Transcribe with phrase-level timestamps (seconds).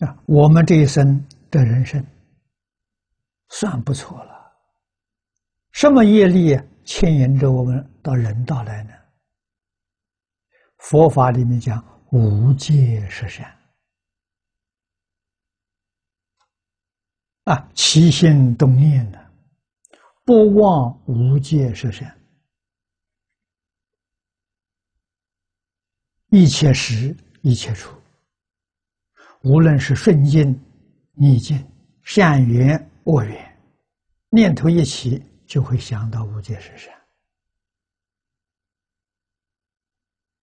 [0.00, 2.04] 啊我们这一生的人生
[3.48, 4.34] 算不错了。
[5.72, 8.92] 什么业力牵引着我们到人道来呢？
[10.78, 13.58] 佛法里面讲无界十善
[17.44, 19.32] 啊，起心动念的，
[20.24, 22.16] 不忘无界十善，
[26.28, 27.90] 一切时一切处，
[29.44, 30.60] 无论是顺境
[31.12, 31.64] 逆境、
[32.02, 33.58] 善缘恶缘，
[34.30, 35.22] 念头一起。
[35.46, 36.92] 就会想到无界是善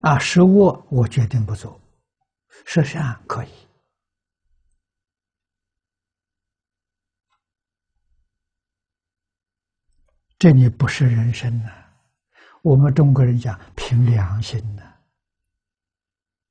[0.00, 1.80] 啊，是恶我决定不做，
[2.66, 3.48] 是善可以。
[10.38, 11.70] 这里不是人生呐，
[12.62, 14.82] 我们中国人讲凭良心呐。
[14.82, 14.89] 啊，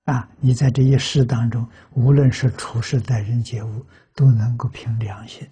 [0.09, 5.47] 啊你在这一世当中，无论是处事待人接物，都能够凭良心，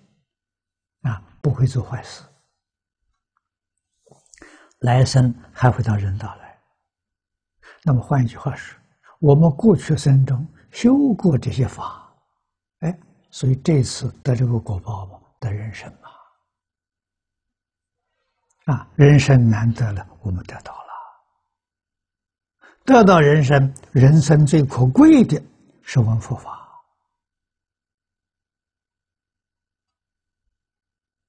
[1.01, 2.23] 啊，不会做坏事。
[4.79, 6.59] 来生还会到人道来。
[7.83, 8.79] 那么换一句话说，
[9.19, 12.11] 我们过去生中修过这些法，
[12.79, 15.91] 哎，所以这次得这个果报嘛，得人生
[18.65, 20.86] 嘛，啊，人生难得了，我们得到了，
[22.87, 25.37] 得到人生，人生最可贵的
[25.81, 26.81] 是闻佛法，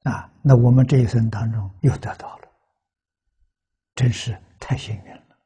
[0.04, 2.48] 啊，那我们这一生当中又得到了。
[3.96, 5.36] 真是太幸运了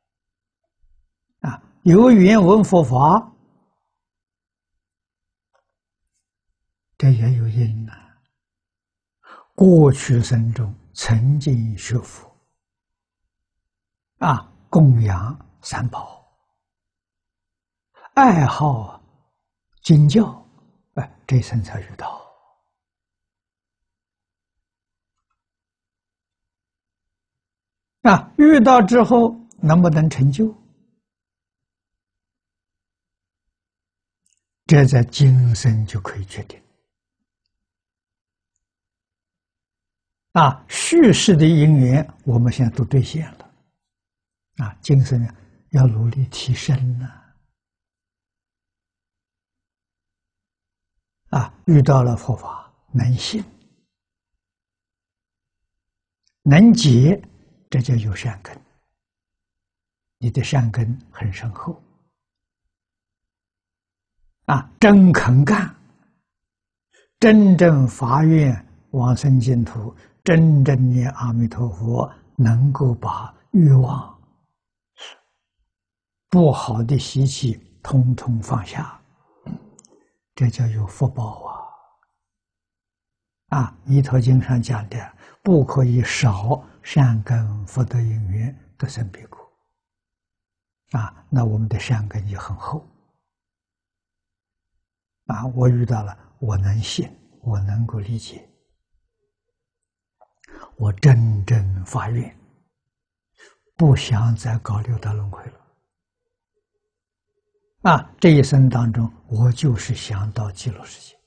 [1.49, 1.63] 啊！
[1.85, 3.33] 有缘闻佛法，
[6.99, 7.95] 这也有因呐。
[9.55, 12.31] 过去生中曾经学佛
[14.19, 16.28] 啊，供养三宝，
[18.14, 19.00] 爱好
[19.83, 20.45] 经教，
[20.95, 22.20] 哎，这一生才遇到。
[28.02, 30.52] 啊，遇到之后能不能成就？
[34.67, 36.61] 这在今生就可以决定。
[40.33, 43.55] 啊，叙事的因缘，我们现在都兑现了。
[44.56, 45.23] 啊，今生
[45.73, 47.07] 要努力提升呢。
[51.29, 53.45] 啊，遇到了佛法，能信，
[56.43, 57.23] 能解。
[57.71, 58.55] 这叫有善根，
[60.19, 61.83] 你的善根很深厚
[64.45, 64.71] 啊！
[64.79, 65.75] 真肯干，
[67.19, 74.22] 真正发愿往生净土，真正念阿弥陀佛，能够把欲望、
[76.33, 78.98] 不好的习气通通放下，
[80.35, 81.61] 这叫有福报啊！
[83.48, 86.67] 啊，《弥陀经》上讲的，不可以少。
[86.83, 89.39] 善根福德因缘得生彼国
[90.98, 92.85] 啊，那我们的善根也很厚
[95.27, 95.47] 啊。
[95.55, 97.09] 我遇到了，我能信，
[97.42, 98.51] 我能够理解，
[100.77, 102.37] 我真正发愿，
[103.77, 105.61] 不想再搞六道轮回了
[107.83, 108.11] 啊。
[108.19, 111.19] 这一生当中，我就是想到极乐世界，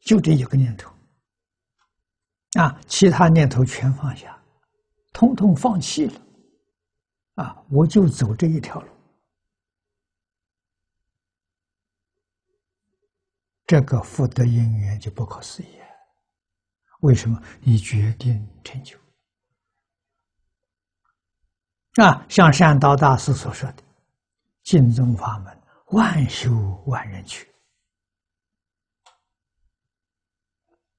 [0.00, 0.90] 就这一个念头
[2.58, 4.38] 啊，其他念头全放下。
[5.14, 6.20] 通通放弃了，
[7.34, 7.62] 啊！
[7.68, 8.88] 我就走这一条路，
[13.66, 15.66] 这个福德因缘就不可思议。
[17.00, 17.38] 为什么？
[17.60, 18.96] 你决定成就
[22.02, 22.24] 啊！
[22.30, 23.82] 像善导大师所说的
[24.64, 25.61] ：“净宗法门，
[25.92, 26.50] 万修
[26.86, 27.48] 万人去。”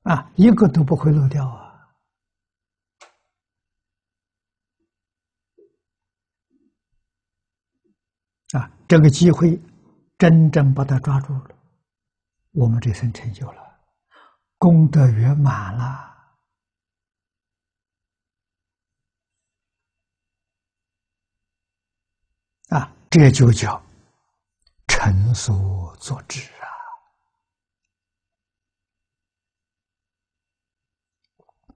[0.03, 1.95] 啊，一个都不会漏掉啊！
[8.51, 9.57] 啊，这个机会
[10.17, 11.55] 真正把它抓住了，
[12.51, 13.79] 我们这生成就了，
[14.57, 15.83] 功德圆满了。
[22.69, 23.81] 啊，这就叫
[25.03, 26.39] 成所作之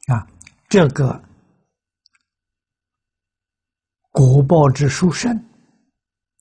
[0.08, 0.16] 啊！
[0.16, 0.28] 啊，
[0.70, 1.22] 这个
[4.12, 5.38] 国报之书生。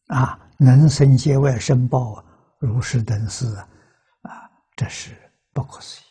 [0.07, 2.25] 啊，能生界外生报
[2.61, 3.53] 如是等事，
[4.23, 5.11] 啊，这是
[5.53, 6.06] 不可思议。